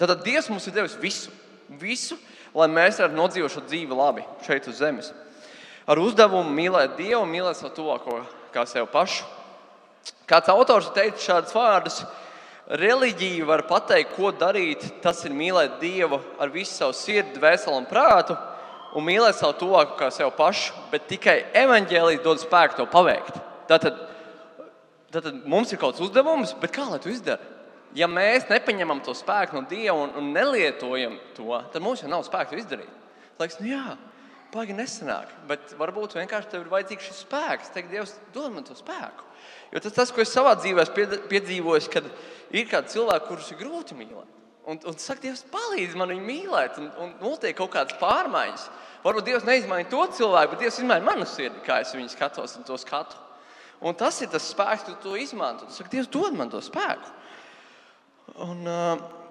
Tātad 0.00 0.24
Dievs 0.24 0.48
mums 0.48 0.66
ir 0.68 0.76
devis 0.76 0.96
visu, 1.00 1.32
visu, 1.80 2.16
lai 2.56 2.68
mēs 2.72 3.00
varētu 3.00 3.18
nodzīvot 3.18 3.52
šo 3.52 3.64
dzīvi 3.68 3.96
labi 3.96 4.24
šeit 4.46 4.68
uz 4.72 4.80
zemes. 4.80 5.12
Ar 5.86 5.98
uzdevumu 5.98 6.50
mīlēt 6.54 6.98
Dievu, 6.98 7.24
mīlēt 7.26 7.58
savu 7.58 7.74
tuvāko 7.76 8.20
kā 8.54 8.66
sev 8.68 8.86
pašu 8.92 9.24
Kāds 10.26 10.50
autors 10.52 10.90
teica 10.94 11.20
šādus 11.20 11.54
vārdus: 11.56 11.98
Reliģija 12.80 13.46
var 13.46 13.64
pateikt, 13.68 14.14
ko 14.16 14.32
darīt. 14.32 14.84
Tas 15.04 15.20
ir 15.26 15.34
mīlēt 15.36 15.78
Dievu 15.82 16.20
ar 16.40 16.52
visu 16.54 16.72
savu 16.72 16.96
sirdi, 16.96 17.36
dvēseli 17.36 17.76
un 17.76 17.88
prātu, 17.90 18.36
un 18.96 19.06
mīlēt 19.06 19.38
savu 19.38 19.58
tuvāku 19.60 19.98
kā 19.98 20.10
sev 20.14 20.32
pašu, 20.38 20.74
bet 20.92 21.08
tikai 21.10 21.38
evaņģēlijas 21.64 22.24
dod 22.24 22.42
spēku 22.42 22.78
to 22.78 22.86
paveikt. 22.92 23.40
Tātad, 23.70 23.98
tātad 25.12 25.42
mums 25.48 25.72
ir 25.72 25.80
kaut 25.82 25.96
kāds 25.96 26.06
uzdevums, 26.08 26.54
bet 26.62 26.74
kā 26.74 26.86
lai 26.88 27.00
to 27.02 27.12
izdarītu? 27.12 27.58
Ja 27.92 28.06
mēs 28.08 28.46
nepaņemam 28.48 29.02
to 29.04 29.12
spēku 29.12 29.58
no 29.58 29.66
Dieva 29.68 29.98
un, 30.06 30.14
un 30.16 30.30
nelietojam 30.32 31.18
to, 31.36 31.58
tad 31.74 31.84
mums 31.84 32.00
jau 32.00 32.08
nav 32.08 32.22
spēka 32.24 32.54
to 32.54 32.62
izdarīt. 32.62 32.88
Liekas, 33.36 33.58
nu 33.60 33.68
jā, 33.68 33.82
baigi 34.52 34.76
nesanāk. 34.76 35.32
Bet 35.48 35.74
varbūt 35.80 36.16
vienkārši 36.18 36.50
tev 36.52 36.64
ir 36.64 36.72
vajadzīgs 36.72 37.08
šis 37.08 37.22
spēks. 37.24 37.72
Teikt, 37.74 37.90
Dievs, 37.92 38.14
dod 38.34 38.52
man 38.54 38.66
to 38.66 38.76
spēku. 38.78 39.26
Jo 39.72 39.80
tas, 39.80 39.94
tas 39.96 40.12
ko 40.12 40.22
es 40.22 40.32
savā 40.32 40.52
dzīvē 40.60 40.84
piedzīvoju, 41.30 41.88
kad 41.92 42.06
ir 42.52 42.68
kādi 42.70 42.92
cilvēki, 42.92 43.28
kurus 43.28 43.50
ir 43.52 43.60
grūti 43.62 43.96
mīlēt. 43.98 44.38
Un, 44.68 44.78
un 44.86 44.98
saka, 45.00 45.24
Dievs, 45.24 45.42
palīdzi 45.50 45.98
man 45.98 46.12
viņu 46.12 46.26
mīlēt, 46.26 46.76
un, 46.78 46.90
un 47.02 47.14
notiek 47.24 47.56
kaut 47.58 47.72
kādas 47.74 47.96
pārmaiņas. 47.98 48.68
Varbūt 49.02 49.26
Dievs 49.26 49.48
neizmaina 49.48 49.88
to 49.90 50.04
cilvēku, 50.18 50.52
bet 50.52 50.62
Dievs 50.62 50.78
izmaina 50.78 51.08
manu 51.08 51.26
sirdi, 51.26 51.64
kā 51.66 51.80
es 51.82 51.90
viņu 51.96 52.12
skatos 52.12 52.54
un 52.60 52.68
to 52.68 52.78
skatu. 52.78 53.18
Un 53.82 53.96
tas 53.98 54.20
ir 54.22 54.30
tas 54.30 54.44
spēks, 54.52 54.84
ka 54.86 54.92
tu 54.92 55.08
to 55.08 55.16
izmanto. 55.18 55.66
Tu 55.66 55.74
saki, 55.74 55.96
Dievs, 55.96 56.12
dod 56.12 56.36
man 56.38 56.52
to 56.52 56.60
spēku. 56.62 57.10
Un, 58.46 58.62
uh, 58.70 59.21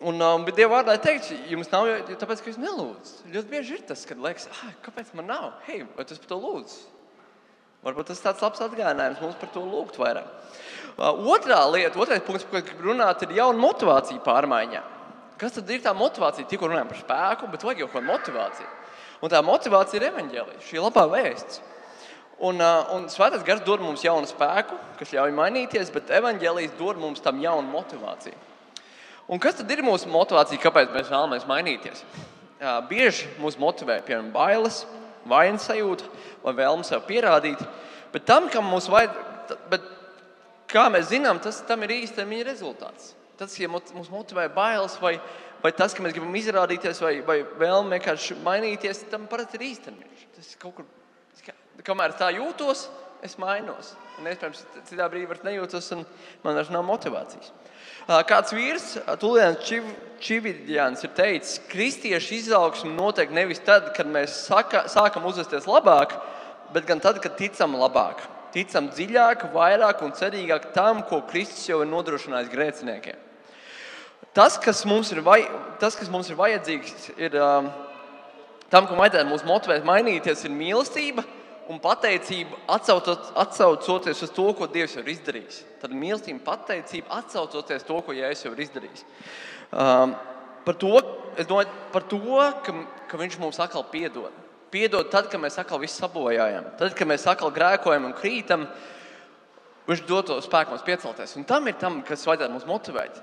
Un, 0.00 0.16
um, 0.24 0.44
bet 0.46 0.56
Dieva 0.56 0.78
vārdā 0.78 0.94
ir 0.96 1.02
teikts, 1.04 1.28
jums 1.50 1.68
nav, 1.68 1.84
jo, 1.90 2.16
tāpēc, 2.22 2.40
ka 2.40 2.48
jūs 2.48 2.60
nelūdzat. 2.60 3.26
Ļoti 3.34 3.50
bieži 3.50 3.74
ir 3.76 3.82
tas, 3.90 4.06
kad 4.08 4.20
liekas, 4.22 4.46
ah, 4.48 4.70
kāpēc 4.86 5.10
man 5.18 5.28
nav? 5.28 5.50
Hei, 5.66 5.82
vai 5.96 6.06
tas 6.08 6.20
par 6.22 6.30
to 6.30 6.38
lūdzu? 6.40 6.78
Varbūt 7.84 8.08
tas 8.08 8.20
ir 8.20 8.24
tāds 8.24 8.44
labs 8.44 8.62
atgādinājums 8.64 9.20
mums 9.20 9.36
par 9.40 9.52
to 9.52 9.60
lūgt 9.64 9.98
vairāk. 10.00 10.24
Uh, 10.96 11.20
otrā 11.32 11.60
lieta, 11.68 12.00
otrais 12.00 12.24
punkts, 12.24 12.44
par 12.48 12.60
ko 12.60 12.70
gribu 12.70 12.90
runāt, 12.90 13.24
ir 13.24 13.36
jauna 13.36 13.60
motivācija 13.60 14.24
pārmaiņā. 14.24 14.82
Kas 15.40 15.56
tad 15.56 15.68
ir 15.72 15.80
tā 15.84 15.92
motivācija? 15.96 16.48
Tikko 16.48 16.68
runājam 16.68 16.90
par 16.90 17.00
spēku, 17.00 17.48
bet 17.52 17.64
vajag 17.64 17.84
jau 17.84 17.88
kaut 17.88 18.00
kādu 18.00 18.10
motivāciju. 18.10 18.72
Un 19.20 19.32
tā 19.32 19.40
motivācija 19.44 20.00
ir 20.00 20.08
evaņģēlīja, 20.10 20.64
šī 20.64 20.80
labā 20.80 21.06
vēsts. 21.12 21.60
Un, 22.40 22.60
uh, 22.60 22.92
un 22.96 23.08
Svētais 23.12 23.44
gars 23.44 23.64
dod 23.64 23.84
mums 23.84 24.04
jaunu 24.04 24.28
spēku, 24.28 24.76
kas 25.00 25.12
ļauj 25.16 25.32
mainīties, 25.36 25.92
bet 25.92 26.12
evaņģēlījis 26.20 26.76
dod 26.80 27.00
mums 27.00 27.20
tam 27.24 27.40
jaunu 27.40 27.68
motivāciju. 27.68 28.48
Un 29.28 29.40
kas 29.42 29.58
tad 29.60 29.70
ir 29.70 29.82
mūsu 29.86 30.08
motivācija, 30.10 30.60
kāpēc 30.62 30.94
mēs 30.94 31.10
vēlamies 31.10 31.46
mainīties? 31.48 32.04
Bieži 32.90 33.28
mūs 33.40 33.56
motivē, 33.60 34.00
piemēram, 34.04 34.32
bailes, 34.34 34.82
vainas 35.28 35.68
sajūta 35.68 36.08
vai 36.44 36.54
vēlme 36.58 36.84
sev 36.86 37.04
pierādīt. 37.08 37.60
Bet 38.12 38.26
tam, 38.28 38.48
kam 38.52 38.66
mums 38.68 38.88
vajag, 38.90 39.14
bet 39.70 39.84
kā 40.70 40.88
mēs 40.92 41.10
zinām, 41.12 41.40
tas 41.42 41.62
ir 41.62 41.96
īstermiņa 42.00 42.46
rezultāts. 42.48 43.14
Tas, 43.40 43.54
ja 43.56 43.70
mums 43.72 44.10
motivē 44.12 44.48
bailes 44.52 44.98
vai, 45.00 45.14
vai 45.62 45.72
tas, 45.72 45.94
ka 45.94 46.04
mēs 46.04 46.12
gribam 46.12 46.34
izrādīties 46.36 47.00
vai, 47.00 47.14
vai 47.24 47.38
vēlamies 47.44 47.96
vienkārši 47.96 48.36
mainīties, 48.44 49.06
tam 49.12 49.24
parasti 49.30 49.56
ir 49.56 49.68
īstermiņš. 49.70 50.26
Tas 50.36 50.50
kaut 50.60 50.76
kur, 50.76 50.90
kamēr 51.86 52.12
tā 52.18 52.28
jūtos, 52.36 52.88
es 53.24 53.36
mainos. 53.40 53.94
Un, 54.18 54.28
iespējams, 54.28 54.62
citā 54.88 55.06
brīdī 55.10 55.28
vairs 55.30 55.44
nejūtos, 55.46 55.88
un 55.96 56.04
man 56.44 56.58
vairs 56.58 56.72
nav 56.72 56.84
motivācijas. 56.88 57.52
Kāds 58.28 58.52
vīrs, 58.56 58.86
Tulijans 59.22 59.60
Čiv, 59.64 59.86
Čividjans, 60.24 61.04
ir 61.06 61.12
teicis, 61.16 61.60
ka 61.60 61.70
kristiešu 61.74 62.34
izaugsme 62.38 62.92
notiek 62.96 63.30
nevis 63.32 63.62
tad, 63.64 63.92
kad 63.96 64.08
mēs 64.10 64.34
saka, 64.48 64.86
sākam 64.90 65.28
uzvesties 65.30 65.68
labāk, 65.70 66.16
bet 66.74 66.88
gan 66.88 67.02
tad, 67.02 67.20
kad 67.22 67.38
ticam 67.38 67.76
labāk. 67.78 68.24
Ticam 68.54 68.88
dziļāk, 68.90 69.46
vairāk 69.54 70.02
un 70.02 70.14
cerīgāk 70.16 70.72
tam, 70.74 71.04
ko 71.06 71.20
Kristus 71.30 71.68
jau 71.68 71.84
ir 71.84 71.90
nodrošinājis 71.92 72.50
grēciniekiem. 72.50 73.26
Tas, 74.34 74.58
kas 74.62 74.82
mums 74.86 75.10
ir, 75.14 75.22
vaj, 75.26 75.44
tas, 75.82 75.96
kas 75.98 76.10
mums 76.10 76.28
ir 76.30 76.38
vajadzīgs, 76.38 77.12
ir 77.18 77.34
um, 77.38 77.70
tam, 78.70 78.86
ko 78.86 78.98
vajadzētu 78.98 79.30
mums 79.30 79.46
motivēt, 79.46 79.86
mainīties, 79.86 80.44
ir 80.46 80.54
mīlestība 80.54 81.24
un 81.70 81.78
pateicība 81.78 82.58
atsaucot, 82.74 83.30
atsaucoties 83.38 84.24
uz 84.26 84.32
to, 84.34 84.48
ko 84.58 84.66
Dievs 84.70 84.96
jau 84.96 85.04
ir 85.04 85.12
izdarījis. 85.14 85.62
Tad 85.82 85.94
mīlestība, 85.94 86.42
pateicība 86.48 87.20
atsaucoties 87.20 87.86
to, 87.86 88.00
ko 88.02 88.16
Jēzus 88.16 88.48
jau 88.48 88.54
ir 88.56 88.62
izdarījis. 88.66 89.04
Um, 89.70 90.16
par 90.66 90.78
to, 90.80 90.92
domāju, 91.38 91.74
par 91.94 92.06
to 92.10 92.20
ka, 92.66 92.74
ka 93.10 93.20
Viņš 93.20 93.38
mums 93.42 93.60
atkal 93.62 93.86
piedod. 93.92 94.34
Piedod 94.70 95.10
tad, 95.10 95.30
kad 95.30 95.42
mēs 95.42 95.58
atkal 95.58 95.80
visu 95.82 95.98
sabojājam. 95.98 96.72
Tad, 96.78 96.94
kad 96.98 97.10
mēs 97.10 97.26
atkal 97.30 97.54
grēkojam 97.54 98.10
un 98.10 98.16
krītam, 98.18 98.66
Viņš 99.90 100.04
dod 100.06 100.28
to 100.28 100.36
spēku 100.44 100.74
mums 100.74 100.86
piecelties. 100.86 101.32
Un 101.38 101.46
tam 101.48 101.66
ir 101.66 101.78
tam, 101.78 102.02
kas 102.06 102.26
vajadzētu 102.28 102.52
mums 102.54 102.66
motivēt. 102.68 103.16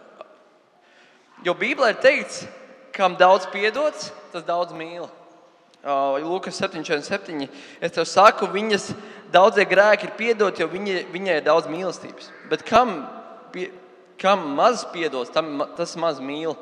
Jo 1.46 1.54
Bībelē 1.56 1.94
ir 1.94 2.02
teikts, 2.04 2.42
kam 2.96 3.16
daudz 3.20 3.46
piedots, 3.54 4.10
tas 4.34 4.44
daudz 4.44 4.74
mīl. 4.76 5.06
Lūkas 5.88 6.58
7,7. 6.60 7.48
Es 7.80 7.94
tev 7.96 8.04
saku, 8.10 8.50
viņas 8.52 8.90
daudzie 9.32 9.64
grēki 9.68 10.10
ir 10.10 10.16
piedoti, 10.20 10.64
jo 10.64 10.68
viņa, 10.72 11.04
viņai 11.14 11.38
ir 11.40 11.46
daudz 11.46 11.70
mīlestības. 11.72 12.32
Bet 12.52 12.66
kam, 12.68 13.06
pie, 13.54 13.70
kam 14.20 14.44
maz 14.58 14.84
piedots, 14.92 15.32
tam, 15.32 15.64
tas 15.78 15.96
maz 16.00 16.20
mīl. 16.20 16.58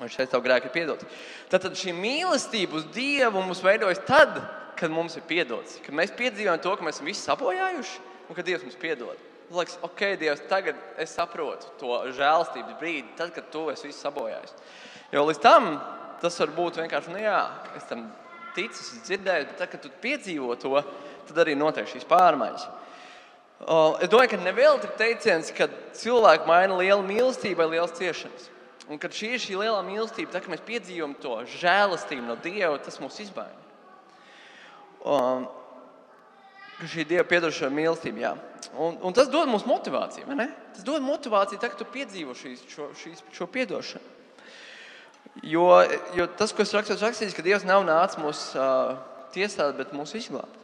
Viņš 0.00 0.16
šeit 0.16 0.30
tev 0.32 0.44
grēki 0.44 0.70
ir 0.70 0.74
piedoti. 0.76 1.08
Tad, 1.50 1.64
tad 1.66 1.74
šī 1.76 1.92
mīlestība 1.96 2.78
uz 2.78 2.86
Dievu 2.94 3.42
mums 3.42 3.64
veidojas 3.64 4.00
tad, 4.06 4.38
kad 4.78 4.94
mums 4.94 5.18
ir 5.18 5.26
piedots. 5.28 5.80
Kad 5.84 5.96
mēs 5.96 6.14
piedzīvojam 6.16 6.62
to, 6.62 6.76
ka 6.78 6.86
mēs 6.86 7.00
esam 7.00 7.10
visi 7.10 7.26
sabojājuši 7.26 7.98
un 8.28 8.38
ka 8.38 8.46
Dievs 8.46 8.64
mums 8.64 8.78
piedod. 8.80 9.26
Liekas, 9.50 9.80
ok, 9.82 10.04
Dievs, 10.20 10.44
tagad 10.48 10.78
es 11.02 11.12
saprotu 11.18 11.66
to 11.80 11.98
žēlstības 12.14 12.78
brīdi, 12.78 13.10
tad, 13.18 13.34
kad 13.34 13.50
tu 13.50 13.66
esi 13.72 13.90
sabojājis. 13.92 14.54
Jo 15.10 15.26
līdz 15.26 15.42
tam 15.42 15.72
tas 16.22 16.38
var 16.42 16.52
būt 16.56 16.80
vienkārši, 16.82 17.14
nu 17.14 17.22
jā, 17.22 17.40
es 17.78 17.86
tam 17.88 18.06
ticu, 18.56 18.76
es 18.76 19.02
dzirdēju, 19.06 19.48
bet 19.50 19.58
tad, 19.60 19.70
kad 19.72 19.82
tu 19.84 19.90
piedzīvo 20.02 20.56
to, 20.60 20.80
tad 21.28 21.42
arī 21.44 21.56
notiek 21.58 21.88
šīs 21.90 22.08
pārmaiņas. 22.10 22.68
Es 24.00 24.08
domāju, 24.08 24.32
ka 24.32 24.40
nevēl 24.40 24.78
ir 24.80 24.92
teiciens, 24.96 25.52
ka 25.52 25.68
cilvēki 25.96 26.48
maina 26.48 26.78
lielu 26.80 27.04
mīlestību 27.04 27.60
vai 27.60 27.68
liels 27.74 27.92
ciešanas. 27.98 28.48
Un 28.90 28.98
kad 28.98 29.14
šī 29.14 29.34
ir 29.36 29.42
šī 29.42 29.58
lielā 29.60 29.80
mīlestība, 29.86 30.32
tad, 30.32 30.42
kad 30.42 30.50
mēs 30.50 30.62
piedzīvojam 30.66 31.12
to 31.22 31.36
žēlastību 31.60 32.24
no 32.26 32.34
Dieva, 32.42 32.78
tas 32.82 32.98
mūs 32.98 33.20
izbaida. 33.22 33.58
Um, 35.06 35.44
šī 36.90 37.04
Dieva 37.12 37.26
piedošana 37.28 37.76
mīlestība, 37.76 38.24
jā. 38.24 38.32
Un, 38.74 38.96
un 39.06 39.14
tas 39.14 39.30
dod 39.30 39.50
mums 39.50 39.66
motivāciju, 39.68 40.26
vai 40.26 40.38
ne? 40.40 40.48
Tas 40.74 40.86
dod 40.86 41.04
motivāciju, 41.04 41.60
tad, 41.60 41.74
kad 41.74 41.84
tu 41.84 41.86
piedzīvo 41.92 42.34
šīs, 42.38 42.64
šo, 42.72 42.88
šīs, 42.98 43.22
šo 43.36 43.46
piedošanu. 43.52 44.19
Jo, 45.46 45.66
jo 46.16 46.26
tas, 46.36 46.52
ko 46.52 46.64
es 46.64 46.72
rakstu, 46.74 46.96
rakstīts, 46.98 47.36
ka 47.36 47.44
Dievs 47.46 47.66
nav 47.66 47.84
nācis 47.86 48.18
mūs 48.20 48.40
uh, 48.58 48.96
tiesāt, 49.34 49.76
bet 49.78 49.94
mūs 49.94 50.16
izglābt. 50.18 50.56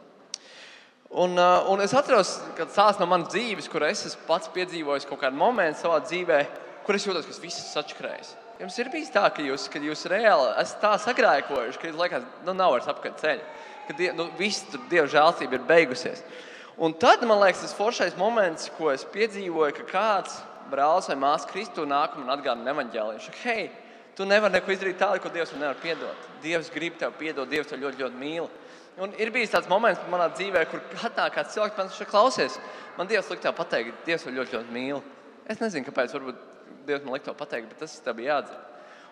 Un, 1.07 1.37
uh, 1.39 1.69
un 1.71 1.79
es 1.79 1.93
atceros, 1.95 2.33
ka 2.57 2.67
tas 2.67 2.99
no 2.99 3.07
manas 3.07 3.31
dzīves, 3.31 3.69
kur 3.71 3.85
es 3.87 4.03
pats 4.27 4.51
piedzīvojis 4.51 5.07
kaut 5.07 5.21
kādu 5.21 5.39
momentu 5.39 5.85
savā 5.85 6.01
dzīvē, 6.03 6.41
kur 6.83 6.99
es 6.99 7.07
jūtos, 7.07 7.25
ka 7.25 7.39
viss 7.39 7.61
ir 7.63 7.69
sačkrējis. 7.71 8.33
Jums 8.57 8.77
ir 8.81 8.91
bijis 8.91 9.13
tā, 9.13 9.23
ka 9.31 9.45
jūs, 9.45 9.69
kad 9.71 9.83
jūs 9.85 10.03
reāli 10.11 10.49
esat 10.59 10.83
tā 10.83 10.91
sagrēkojuši, 11.05 11.79
ka 11.79 11.93
liekas, 11.93 12.27
nu, 12.43 12.55
nav 12.57 12.73
vairs 12.73 12.91
apkārt 12.91 13.23
ceļa, 13.23 13.47
ka 13.87 13.95
die, 13.95 14.11
nu, 14.17 14.27
viss 14.39 14.65
tur 14.67 14.83
Dieva 14.91 15.07
žēlstība 15.13 15.59
ir 15.59 15.67
beigusies. 15.69 16.23
Un 16.77 16.93
tad 16.97 17.23
man 17.25 17.39
liekas, 17.41 17.63
tas 17.63 17.77
foršais 17.77 18.17
moments, 18.19 18.67
ko 18.77 18.91
es 18.91 19.07
piedzīvoju, 19.13 19.77
ka 19.79 19.85
kāds 19.93 20.41
brālis 20.71 21.07
vai 21.09 21.17
māsa 21.21 21.47
Kristu 21.49 21.87
nāk 21.87 22.17
un 22.19 22.33
atgādina 22.33 22.73
evaņģēliju. 22.73 23.37
Hei, 23.45 23.69
Tu 24.17 24.25
nevari 24.25 24.55
neko 24.57 24.73
izdarīt 24.73 24.97
tādu, 24.97 25.21
ko 25.21 25.29
Dievs 25.29 25.51
nevar 25.53 25.77
piedot. 25.77 26.29
Dievs 26.41 26.71
grib 26.73 26.95
tev 26.97 27.13
piedot, 27.19 27.49
Dievs 27.51 27.69
tev 27.69 27.83
ļoti, 27.83 28.01
ļoti 28.01 28.17
mīl. 28.17 28.47
Un 28.97 29.11
ir 29.21 29.29
bijis 29.29 29.51
tāds 29.53 29.69
moments 29.69 30.01
manā 30.09 30.25
dzīvē, 30.33 30.63
kur 30.71 30.81
katā 30.95 31.27
kāds 31.35 31.53
cilvēks 31.53 31.77
man 31.77 31.91
šeit 31.93 32.09
klausies. 32.09 32.55
Man 32.97 33.09
Dievs 33.11 33.29
liek 33.29 33.43
tev 33.43 33.53
pateikt, 33.59 33.99
Dievs 34.07 34.25
tev 34.25 34.33
ļoti, 34.39 34.57
ļoti 34.57 34.73
mīl. 34.73 35.03
Es 35.45 35.61
nezinu, 35.61 35.85
kāpēc 35.85 36.15
varbūt 36.17 36.41
Dievs 36.87 37.05
man 37.05 37.13
liek 37.13 37.27
tev 37.27 37.37
pateikt, 37.37 37.69
bet 37.69 37.83
tas 37.85 37.93
tev 38.01 38.17
bija 38.17 38.39
jādara. 38.39 38.63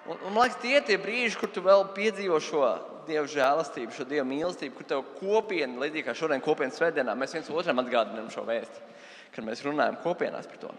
Un, 0.07 0.17
un, 0.17 0.33
man 0.33 0.47
liekas, 0.47 0.57
tie 0.63 0.73
ir 0.79 0.89
tie 0.89 0.97
brīži, 1.01 1.37
kur 1.37 1.53
tu 1.53 1.61
vēl 1.65 1.85
piedzīvo 1.93 2.41
šo 2.41 2.65
Dieva 3.05 3.29
žēlastību, 3.29 3.93
šo 3.93 4.09
Dieva 4.09 4.25
mīlestību, 4.25 4.73
kur 4.79 4.89
tev 4.89 5.05
kopiena, 5.19 5.77
līdzīgi 5.83 6.07
kā 6.07 6.17
šodien 6.17 6.41
kopienas 6.45 6.81
svētdienā, 6.81 7.13
mēs 7.17 7.37
viens 7.37 7.53
otram 7.53 7.85
atgādinām 7.85 8.33
šo 8.33 8.41
vēstu 8.49 8.81
kad 9.35 9.45
mēs 9.45 9.61
runājam 9.65 9.99
kopienās 10.03 10.47
par 10.49 10.61
to. 10.63 10.71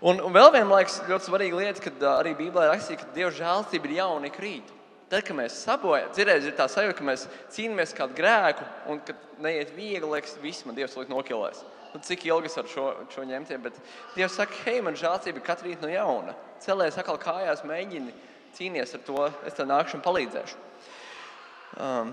Un, 0.00 0.22
un 0.24 0.34
vēl 0.34 0.50
viena 0.54 0.78
liekas, 0.78 1.02
ļoti 1.08 1.28
svarīga 1.28 1.60
lieta, 1.60 1.84
kad 1.84 2.04
arī 2.14 2.34
Bībelē 2.38 2.70
rakstīts, 2.70 3.04
ka 3.04 3.16
Dieva 3.16 3.30
žēlstība 3.36 3.90
ir 3.90 3.96
jauna 4.00 4.30
ik 4.30 4.38
rīt. 4.42 4.74
Tad, 5.08 5.24
kad 5.24 5.38
mēs 5.38 5.56
sabojājam, 5.64 6.12
cerēs, 6.16 6.46
ir 6.48 6.56
tā 6.56 6.66
sajūta, 6.68 6.98
ka 6.98 7.04
mēs 7.08 7.24
cīnāmies 7.54 7.94
kādu 7.96 8.16
grēku, 8.18 8.66
un 8.92 9.00
kad 9.04 9.20
neiet 9.40 9.70
viegli, 9.76 10.10
liekas, 10.10 10.36
viss 10.42 10.66
man 10.68 10.76
Dievs 10.76 10.96
liek 10.98 11.08
nokilēs. 11.12 11.62
Nu, 11.94 12.00
cik 12.04 12.26
ilgi 12.28 12.50
es 12.50 12.58
varu 12.58 12.72
šo, 12.72 12.86
šo 13.14 13.24
ņemt? 13.24 13.54
Bet 13.64 13.78
Dievs 14.16 14.36
saka, 14.36 14.56
hei, 14.66 14.82
man 14.84 14.98
žēlstība 15.00 15.40
katru 15.46 15.70
rītu 15.70 15.86
no 15.86 15.92
jauna. 15.92 16.34
Celies 16.60 16.98
atkal 17.00 17.16
kājās, 17.22 17.64
mēģini 17.68 18.12
cīnīties 18.58 18.98
ar 18.98 19.04
to, 19.06 19.24
es 19.48 19.56
tev 19.56 19.70
nākšu 19.70 19.96
un 19.96 20.04
palīdzēšu. 20.04 20.60
Um, 21.78 22.12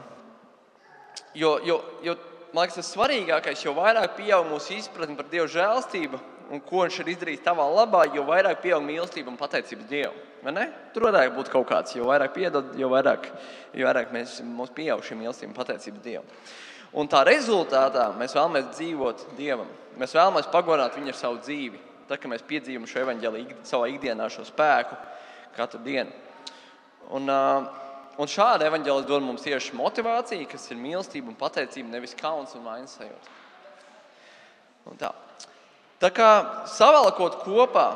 jo, 1.35 1.57
jo, 1.67 1.81
jo 2.05 2.15
man 2.55 2.63
liekas, 2.63 2.79
tas 2.79 2.93
svarīgākais, 2.95 3.65
jo 3.65 3.75
vairāk 3.75 4.15
pieaug 4.15 4.47
mūsu 4.47 4.77
izpratne 4.77 5.17
par 5.19 5.27
Dieva 5.31 5.47
žēlstību 5.51 6.21
un 6.53 6.62
ko 6.62 6.83
Viņš 6.85 7.00
ir 7.01 7.09
izdarījis 7.15 7.43
tavā 7.45 7.65
labā, 7.74 8.05
jo 8.13 8.24
vairāk 8.27 8.62
pieaug 8.63 8.83
mīlestība 8.85 9.31
un 9.31 9.39
pateicība 9.39 9.88
Dievam. 9.89 10.59
Tur 10.93 11.07
varētu 11.07 11.33
būt 11.35 11.50
kaut 11.50 11.65
kāds, 11.71 11.95
jo 11.97 12.05
vairāk 12.05 12.35
piedod, 12.35 12.75
jo 12.77 12.89
vairāk, 12.91 13.31
jo 13.74 13.88
vairāk 13.88 14.13
mēs, 14.13 14.38
mums 14.45 14.74
pieaug 14.75 15.01
šī 15.03 15.17
mīlestība 15.17 15.51
un 15.51 15.57
pateicība 15.57 16.03
Dievam. 16.05 16.27
Un 16.95 17.09
tā 17.12 17.24
rezultātā 17.27 18.12
mēs 18.19 18.38
vēlamies 18.38 18.69
dzīvot 18.77 19.25
Dievam. 19.39 19.71
Mēs 20.00 20.13
vēlamies 20.15 20.51
pagodināt 20.53 21.00
viņu 21.00 21.12
ar 21.12 21.17
savu 21.17 21.41
dzīvi. 21.41 21.81
Tad, 22.05 22.19
kad 22.21 22.29
mēs 22.29 22.45
piedzīvojam 22.45 22.85
šo 22.88 23.01
evaņģēlīju 23.01 23.57
savā 23.65 23.89
ikdienā, 23.89 24.29
šo 24.29 24.45
spēku 24.45 25.00
katru 25.57 25.81
dienu. 25.81 26.13
Un, 27.15 27.25
uh, 27.25 27.84
un 28.22 28.31
šāda 28.31 28.67
evaņģēlis 28.69 29.07
dod 29.10 29.25
mums 29.25 29.43
tieši 29.45 29.75
motivāciju, 29.77 30.48
kas 30.51 30.69
ir 30.72 30.79
mīlestība 30.79 31.31
un 31.31 31.38
pateicība, 31.39 31.91
nevis 31.91 32.15
kauns 32.17 32.55
un 32.55 32.65
vainas 32.67 32.95
sajūta. 32.98 33.36
Un 34.86 35.00
tā. 35.01 35.12
tā 36.00 36.12
kā 36.13 36.29
savalkot 36.69 37.39
kopā, 37.43 37.88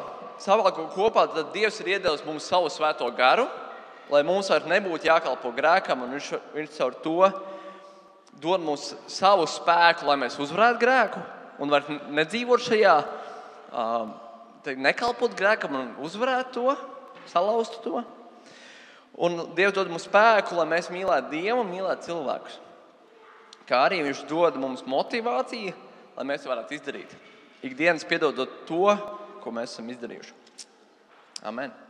savalkot 0.42 0.94
kopā, 0.96 1.28
tad 1.34 1.52
Dievs 1.54 1.80
ir 1.84 1.96
iedevis 1.96 2.26
mums 2.26 2.48
savu 2.50 2.72
svēto 2.74 3.08
garu, 3.16 3.46
lai 4.10 4.24
mums 4.26 4.50
vairs 4.50 4.68
nebūtu 4.70 5.10
jākalpo 5.10 5.54
grēkam, 5.56 6.04
un 6.04 6.18
Viņš, 6.18 6.32
viņš 6.56 6.78
caur 6.80 6.96
to 7.04 7.20
dod 8.42 8.64
mums 8.64 8.94
savu 9.12 9.46
spēku, 9.48 10.08
lai 10.10 10.18
mēs 10.18 10.40
uzvarētu 10.42 10.82
grēku 10.82 11.22
un 11.60 11.72
vairs 11.72 11.90
nedzīvot 12.16 12.64
šajā, 12.64 12.96
nekalpot 14.80 15.36
grēkam 15.38 15.76
un 15.76 15.92
uzvarētu 16.08 16.56
to, 16.56 16.76
salauzt 17.30 17.82
to. 17.84 18.02
Un 19.20 19.42
Dievs 19.56 19.76
dod 19.76 19.90
mums 19.92 20.08
spēku, 20.08 20.56
lai 20.56 20.68
mēs 20.70 20.88
mīlētu 20.94 21.34
Dievu 21.34 21.64
un 21.64 21.72
mīlētu 21.74 22.08
cilvēkus. 22.08 22.60
Kā 23.68 23.84
arī 23.90 24.00
Viņš 24.06 24.24
dod 24.30 24.56
mums 24.62 24.86
motivāciju, 24.88 25.76
lai 26.16 26.28
mēs 26.32 26.48
varētu 26.48 26.78
izdarīt. 26.78 27.18
Ikdienas 27.68 28.08
piedodot 28.08 28.64
to, 28.70 28.96
ko 29.44 29.52
mēs 29.56 29.76
esam 29.76 29.92
izdarījuši. 29.92 30.34
Amen. 31.50 31.89